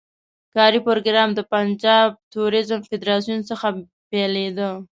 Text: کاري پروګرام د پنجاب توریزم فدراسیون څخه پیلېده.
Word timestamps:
کاري 0.55 0.79
پروګرام 0.87 1.29
د 1.35 1.39
پنجاب 1.53 2.07
توریزم 2.33 2.79
فدراسیون 2.89 3.39
څخه 3.49 3.67
پیلېده. 4.09 4.69